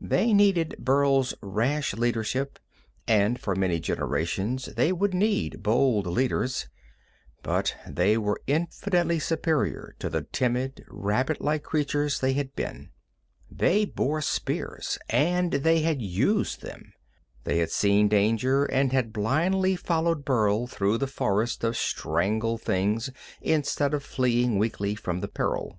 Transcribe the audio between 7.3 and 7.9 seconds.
but